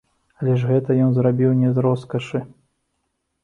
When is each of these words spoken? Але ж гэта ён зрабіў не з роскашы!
Але 0.39 0.55
ж 0.61 0.69
гэта 0.71 0.95
ён 1.09 1.13
зрабіў 1.19 1.55
не 1.61 1.69
з 1.77 1.87
роскашы! 1.89 2.45